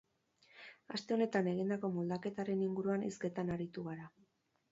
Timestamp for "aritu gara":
3.57-4.09